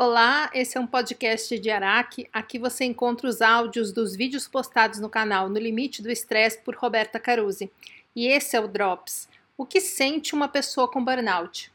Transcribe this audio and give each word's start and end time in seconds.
Olá, 0.00 0.48
esse 0.54 0.78
é 0.78 0.80
um 0.80 0.86
podcast 0.86 1.58
de 1.58 1.70
Araque. 1.70 2.28
Aqui 2.32 2.56
você 2.56 2.84
encontra 2.84 3.28
os 3.28 3.42
áudios 3.42 3.92
dos 3.92 4.14
vídeos 4.14 4.46
postados 4.46 5.00
no 5.00 5.08
canal 5.08 5.48
No 5.48 5.58
Limite 5.58 6.00
do 6.00 6.08
Estresse 6.08 6.60
por 6.64 6.76
Roberta 6.76 7.18
Caruzzi. 7.18 7.68
E 8.14 8.28
esse 8.28 8.54
é 8.54 8.60
o 8.60 8.68
Drops. 8.68 9.28
O 9.56 9.66
que 9.66 9.80
sente 9.80 10.36
uma 10.36 10.46
pessoa 10.46 10.86
com 10.86 11.04
burnout? 11.04 11.72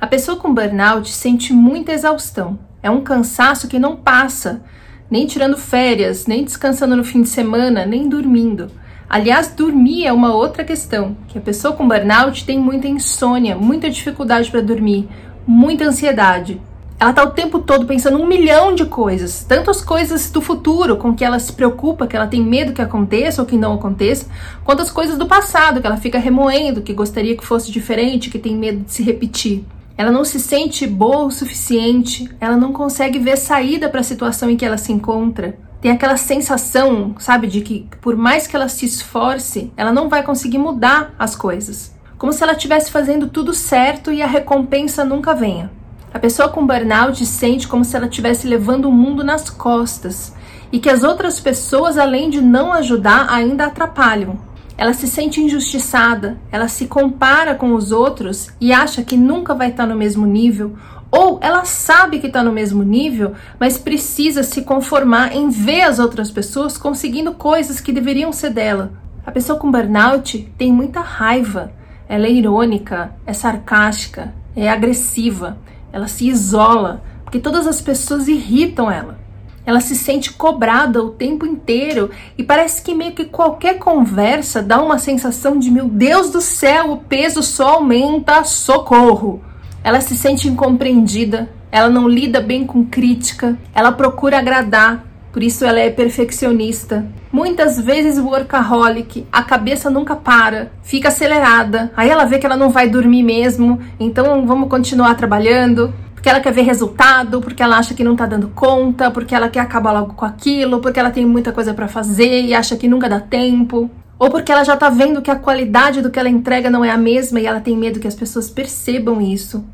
A 0.00 0.06
pessoa 0.08 0.36
com 0.36 0.52
burnout 0.52 1.12
sente 1.12 1.52
muita 1.52 1.92
exaustão. 1.92 2.58
É 2.82 2.90
um 2.90 3.04
cansaço 3.04 3.68
que 3.68 3.78
não 3.78 3.96
passa, 3.96 4.64
nem 5.08 5.28
tirando 5.28 5.56
férias, 5.56 6.26
nem 6.26 6.42
descansando 6.42 6.96
no 6.96 7.04
fim 7.04 7.22
de 7.22 7.28
semana, 7.28 7.86
nem 7.86 8.08
dormindo. 8.08 8.68
Aliás, 9.08 9.46
dormir 9.54 10.06
é 10.06 10.12
uma 10.12 10.34
outra 10.34 10.64
questão, 10.64 11.16
que 11.28 11.38
a 11.38 11.40
pessoa 11.40 11.76
com 11.76 11.86
burnout 11.86 12.44
tem 12.44 12.58
muita 12.58 12.88
insônia, 12.88 13.54
muita 13.54 13.88
dificuldade 13.88 14.50
para 14.50 14.60
dormir, 14.60 15.08
muita 15.46 15.84
ansiedade. 15.84 16.60
Ela 16.98 17.10
está 17.10 17.24
o 17.24 17.32
tempo 17.32 17.58
todo 17.58 17.86
pensando 17.86 18.16
um 18.16 18.26
milhão 18.26 18.74
de 18.74 18.84
coisas, 18.84 19.44
tanto 19.44 19.70
as 19.70 19.82
coisas 19.82 20.30
do 20.30 20.40
futuro, 20.40 20.96
com 20.96 21.14
que 21.14 21.24
ela 21.24 21.38
se 21.38 21.52
preocupa, 21.52 22.06
que 22.06 22.16
ela 22.16 22.26
tem 22.26 22.40
medo 22.40 22.72
que 22.72 22.80
aconteça 22.80 23.42
ou 23.42 23.46
que 23.46 23.56
não 23.56 23.74
aconteça, 23.74 24.26
quanto 24.64 24.80
as 24.80 24.90
coisas 24.90 25.18
do 25.18 25.26
passado, 25.26 25.80
que 25.80 25.86
ela 25.86 25.96
fica 25.96 26.18
remoendo, 26.18 26.82
que 26.82 26.94
gostaria 26.94 27.36
que 27.36 27.44
fosse 27.44 27.72
diferente, 27.72 28.30
que 28.30 28.38
tem 28.38 28.56
medo 28.56 28.84
de 28.84 28.92
se 28.92 29.02
repetir. 29.02 29.64
Ela 29.98 30.10
não 30.10 30.24
se 30.24 30.40
sente 30.40 30.86
boa 30.86 31.24
o 31.24 31.30
suficiente, 31.30 32.28
ela 32.40 32.56
não 32.56 32.72
consegue 32.72 33.18
ver 33.18 33.36
saída 33.36 33.88
para 33.88 34.00
a 34.00 34.04
situação 34.04 34.48
em 34.48 34.56
que 34.56 34.64
ela 34.64 34.78
se 34.78 34.92
encontra. 34.92 35.58
Tem 35.80 35.90
aquela 35.90 36.16
sensação, 36.16 37.14
sabe, 37.18 37.48
de 37.48 37.60
que 37.60 37.86
por 38.00 38.16
mais 38.16 38.46
que 38.46 38.56
ela 38.56 38.68
se 38.68 38.86
esforce, 38.86 39.72
ela 39.76 39.92
não 39.92 40.08
vai 40.08 40.22
conseguir 40.22 40.58
mudar 40.58 41.14
as 41.18 41.36
coisas 41.36 41.93
como 42.24 42.32
se 42.32 42.42
ela 42.42 42.54
estivesse 42.54 42.90
fazendo 42.90 43.28
tudo 43.28 43.52
certo 43.52 44.10
e 44.10 44.22
a 44.22 44.26
recompensa 44.26 45.04
nunca 45.04 45.34
venha. 45.34 45.70
A 46.10 46.18
pessoa 46.18 46.48
com 46.48 46.66
burnout 46.66 47.26
sente 47.26 47.68
como 47.68 47.84
se 47.84 47.94
ela 47.94 48.06
estivesse 48.06 48.48
levando 48.48 48.86
o 48.86 48.90
mundo 48.90 49.22
nas 49.22 49.50
costas 49.50 50.32
e 50.72 50.78
que 50.78 50.88
as 50.88 51.02
outras 51.04 51.38
pessoas, 51.38 51.98
além 51.98 52.30
de 52.30 52.40
não 52.40 52.72
ajudar, 52.72 53.26
ainda 53.28 53.66
atrapalham. 53.66 54.38
Ela 54.78 54.94
se 54.94 55.06
sente 55.06 55.38
injustiçada, 55.38 56.38
ela 56.50 56.66
se 56.66 56.86
compara 56.86 57.54
com 57.54 57.74
os 57.74 57.92
outros 57.92 58.48
e 58.58 58.72
acha 58.72 59.02
que 59.02 59.18
nunca 59.18 59.54
vai 59.54 59.68
estar 59.68 59.86
no 59.86 59.94
mesmo 59.94 60.24
nível, 60.24 60.76
ou 61.10 61.38
ela 61.42 61.66
sabe 61.66 62.20
que 62.20 62.28
está 62.28 62.42
no 62.42 62.52
mesmo 62.52 62.82
nível, 62.82 63.34
mas 63.60 63.76
precisa 63.76 64.42
se 64.42 64.62
conformar 64.62 65.36
em 65.36 65.50
ver 65.50 65.82
as 65.82 65.98
outras 65.98 66.30
pessoas 66.30 66.78
conseguindo 66.78 67.34
coisas 67.34 67.82
que 67.82 67.92
deveriam 67.92 68.32
ser 68.32 68.48
dela. 68.48 68.92
A 69.26 69.30
pessoa 69.30 69.58
com 69.58 69.70
burnout 69.70 70.50
tem 70.56 70.72
muita 70.72 71.00
raiva 71.00 71.83
ela 72.08 72.26
é 72.26 72.30
irônica, 72.30 73.14
é 73.26 73.32
sarcástica, 73.32 74.34
é 74.54 74.68
agressiva, 74.68 75.58
ela 75.92 76.08
se 76.08 76.28
isola, 76.28 77.02
porque 77.24 77.38
todas 77.38 77.66
as 77.66 77.80
pessoas 77.80 78.28
irritam 78.28 78.90
ela. 78.90 79.18
Ela 79.66 79.80
se 79.80 79.94
sente 79.96 80.32
cobrada 80.32 81.02
o 81.02 81.10
tempo 81.10 81.46
inteiro 81.46 82.10
e 82.36 82.42
parece 82.42 82.82
que 82.82 82.94
meio 82.94 83.12
que 83.12 83.24
qualquer 83.24 83.78
conversa 83.78 84.62
dá 84.62 84.82
uma 84.82 84.98
sensação 84.98 85.58
de 85.58 85.70
meu 85.70 85.88
Deus 85.88 86.30
do 86.30 86.40
céu, 86.40 86.92
o 86.92 86.96
peso 86.98 87.42
só 87.42 87.76
aumenta, 87.76 88.44
socorro. 88.44 89.42
Ela 89.82 90.00
se 90.02 90.16
sente 90.16 90.48
incompreendida, 90.48 91.48
ela 91.72 91.88
não 91.88 92.06
lida 92.06 92.40
bem 92.40 92.66
com 92.66 92.84
crítica, 92.84 93.58
ela 93.74 93.90
procura 93.90 94.38
agradar, 94.38 95.04
por 95.34 95.42
isso 95.42 95.64
ela 95.64 95.80
é 95.80 95.90
perfeccionista. 95.90 97.04
Muitas 97.32 97.80
vezes 97.80 98.22
workaholic, 98.22 99.26
a 99.32 99.42
cabeça 99.42 99.90
nunca 99.90 100.14
para, 100.14 100.70
fica 100.84 101.08
acelerada. 101.08 101.90
Aí 101.96 102.08
ela 102.08 102.24
vê 102.24 102.38
que 102.38 102.46
ela 102.46 102.56
não 102.56 102.70
vai 102.70 102.88
dormir 102.88 103.24
mesmo, 103.24 103.80
então 103.98 104.46
vamos 104.46 104.68
continuar 104.68 105.12
trabalhando. 105.16 105.92
Porque 106.14 106.28
ela 106.28 106.38
quer 106.38 106.52
ver 106.52 106.62
resultado, 106.62 107.40
porque 107.40 107.64
ela 107.64 107.78
acha 107.78 107.94
que 107.94 108.04
não 108.04 108.14
tá 108.14 108.26
dando 108.26 108.46
conta, 108.54 109.10
porque 109.10 109.34
ela 109.34 109.48
quer 109.48 109.58
acabar 109.58 109.90
logo 109.90 110.14
com 110.14 110.24
aquilo, 110.24 110.78
porque 110.78 111.00
ela 111.00 111.10
tem 111.10 111.26
muita 111.26 111.50
coisa 111.50 111.74
para 111.74 111.88
fazer 111.88 112.42
e 112.42 112.54
acha 112.54 112.76
que 112.76 112.86
nunca 112.86 113.08
dá 113.08 113.18
tempo. 113.18 113.90
Ou 114.16 114.30
porque 114.30 114.52
ela 114.52 114.62
já 114.62 114.76
tá 114.76 114.88
vendo 114.88 115.20
que 115.20 115.32
a 115.32 115.36
qualidade 115.36 116.00
do 116.00 116.12
que 116.12 116.18
ela 116.20 116.28
entrega 116.28 116.70
não 116.70 116.84
é 116.84 116.92
a 116.92 116.96
mesma 116.96 117.40
e 117.40 117.46
ela 117.46 117.60
tem 117.60 117.76
medo 117.76 117.98
que 117.98 118.06
as 118.06 118.14
pessoas 118.14 118.48
percebam 118.48 119.20
isso. 119.20 119.64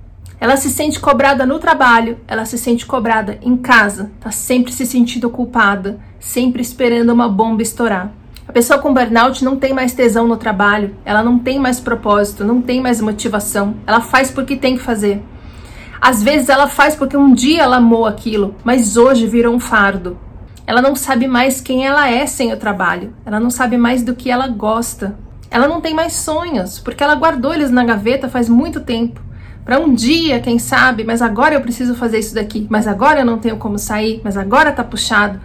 Ela 0.40 0.56
se 0.56 0.70
sente 0.70 0.98
cobrada 0.98 1.44
no 1.44 1.58
trabalho, 1.58 2.18
ela 2.26 2.46
se 2.46 2.56
sente 2.56 2.86
cobrada 2.86 3.38
em 3.42 3.58
casa, 3.58 4.10
tá 4.18 4.30
sempre 4.30 4.72
se 4.72 4.86
sentindo 4.86 5.28
culpada, 5.28 6.00
sempre 6.18 6.62
esperando 6.62 7.12
uma 7.12 7.28
bomba 7.28 7.60
estourar. 7.60 8.10
A 8.48 8.52
pessoa 8.52 8.78
com 8.78 8.94
burnout 8.94 9.44
não 9.44 9.56
tem 9.56 9.74
mais 9.74 9.92
tesão 9.92 10.26
no 10.26 10.38
trabalho, 10.38 10.96
ela 11.04 11.22
não 11.22 11.38
tem 11.38 11.58
mais 11.58 11.78
propósito, 11.78 12.42
não 12.42 12.62
tem 12.62 12.80
mais 12.80 13.02
motivação, 13.02 13.74
ela 13.86 14.00
faz 14.00 14.30
porque 14.30 14.56
tem 14.56 14.78
que 14.78 14.82
fazer. 14.82 15.22
Às 16.00 16.22
vezes 16.22 16.48
ela 16.48 16.66
faz 16.66 16.96
porque 16.96 17.18
um 17.18 17.34
dia 17.34 17.62
ela 17.62 17.76
amou 17.76 18.06
aquilo, 18.06 18.54
mas 18.64 18.96
hoje 18.96 19.26
virou 19.26 19.54
um 19.54 19.60
fardo. 19.60 20.18
Ela 20.66 20.80
não 20.80 20.96
sabe 20.96 21.28
mais 21.28 21.60
quem 21.60 21.86
ela 21.86 22.10
é 22.10 22.24
sem 22.24 22.50
o 22.50 22.56
trabalho, 22.56 23.12
ela 23.26 23.38
não 23.38 23.50
sabe 23.50 23.76
mais 23.76 24.02
do 24.02 24.16
que 24.16 24.30
ela 24.30 24.48
gosta. 24.48 25.18
Ela 25.50 25.68
não 25.68 25.82
tem 25.82 25.92
mais 25.92 26.14
sonhos, 26.14 26.78
porque 26.78 27.04
ela 27.04 27.14
guardou 27.14 27.52
eles 27.52 27.70
na 27.70 27.84
gaveta 27.84 28.28
faz 28.28 28.48
muito 28.48 28.80
tempo 28.80 29.20
para 29.70 29.78
um 29.78 29.94
dia, 29.94 30.40
quem 30.40 30.58
sabe, 30.58 31.04
mas 31.04 31.22
agora 31.22 31.54
eu 31.54 31.60
preciso 31.60 31.94
fazer 31.94 32.18
isso 32.18 32.34
daqui, 32.34 32.66
mas 32.68 32.88
agora 32.88 33.20
eu 33.20 33.24
não 33.24 33.38
tenho 33.38 33.56
como 33.56 33.78
sair, 33.78 34.20
mas 34.24 34.36
agora 34.36 34.72
tá 34.72 34.82
puxado. 34.82 35.40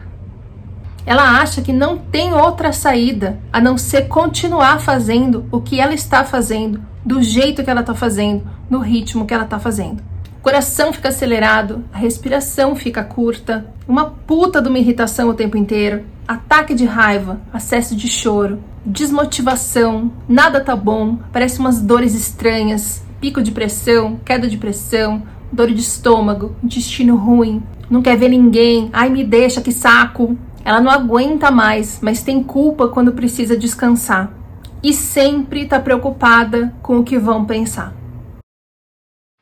Ela 1.06 1.40
acha 1.40 1.62
que 1.62 1.72
não 1.72 2.00
tem 2.00 2.34
outra 2.34 2.74
saída 2.74 3.38
a 3.54 3.62
não 3.62 3.78
ser 3.78 4.08
continuar 4.08 4.80
fazendo 4.80 5.46
o 5.52 5.62
que 5.62 5.80
ela 5.80 5.94
está 5.94 6.24
fazendo, 6.24 6.82
do 7.06 7.22
jeito 7.22 7.64
que 7.64 7.70
ela 7.70 7.82
está 7.82 7.94
fazendo, 7.94 8.48
no 8.68 8.80
ritmo 8.80 9.28
que 9.28 9.34
ela 9.36 9.44
está 9.44 9.60
fazendo. 9.60 10.02
O 10.40 10.42
coração 10.42 10.92
fica 10.92 11.10
acelerado, 11.10 11.86
a 11.94 11.98
respiração 12.00 12.76
fica 12.76 13.04
curta, 13.04 13.68
uma 13.88 14.06
puta 14.06 14.60
de 14.60 14.68
uma 14.68 14.80
irritação 14.80 15.30
o 15.30 15.36
tempo 15.36 15.56
inteiro, 15.56 16.04
ataque 16.28 16.74
de 16.74 16.86
raiva, 16.86 17.40
acesso 17.54 17.96
de 17.96 18.08
choro, 18.08 18.58
desmotivação, 18.84 20.12
nada 20.28 20.62
tá 20.62 20.76
bom, 20.76 21.20
parece 21.32 21.60
umas 21.60 21.80
dores 21.80 22.16
estranhas, 22.16 23.05
pico 23.20 23.42
de 23.42 23.52
pressão, 23.52 24.20
queda 24.26 24.48
de 24.48 24.58
pressão, 24.58 25.26
dor 25.52 25.72
de 25.72 25.82
estômago, 25.82 26.56
intestino 26.64 27.16
ruim, 27.16 27.64
não 27.90 28.02
quer 28.02 28.18
ver 28.18 28.30
ninguém, 28.30 28.90
ai 28.92 29.10
me 29.10 29.24
deixa, 29.24 29.62
que 29.62 29.72
saco. 29.72 30.38
Ela 30.64 30.82
não 30.82 30.92
aguenta 30.92 31.52
mais, 31.52 32.00
mas 32.02 32.24
tem 32.24 32.44
culpa 32.44 32.88
quando 32.88 33.14
precisa 33.14 33.56
descansar. 33.56 34.34
E 34.82 34.92
sempre 34.94 35.62
está 35.62 35.80
preocupada 35.80 36.74
com 36.82 36.98
o 36.98 37.04
que 37.04 37.18
vão 37.18 37.46
pensar. 37.46 37.94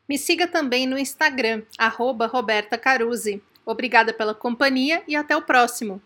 Me 0.08 0.18
siga 0.18 0.48
também 0.48 0.86
no 0.86 0.98
Instagram, 0.98 1.64
arroba 1.78 2.28
Roberta 2.28 2.78
Caruzzi. 2.78 3.42
Obrigada 3.66 4.14
pela 4.14 4.36
companhia 4.36 5.02
e 5.08 5.16
até 5.16 5.36
o 5.36 5.42
próximo. 5.42 6.02